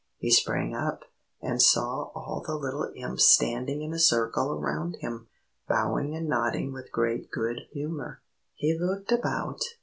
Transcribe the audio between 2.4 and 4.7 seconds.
the little Imps standing in a circle